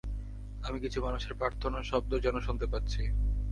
আমি 0.63 0.77
কিছু 0.79 0.99
মানুষের 1.01 1.33
প্রার্থনার 1.33 1.89
শব্দও 1.91 2.23
যেন 2.25 2.35
শুনতে 2.39 2.65
পাচ্ছি! 2.67 3.01